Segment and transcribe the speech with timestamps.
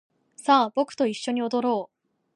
[0.35, 1.95] さあ僕と一緒に踊ろう